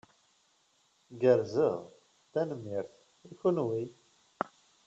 [1.21, 1.79] Gerrzeɣ,
[2.31, 2.91] tanemmirt.
[3.29, 3.83] I kenwi?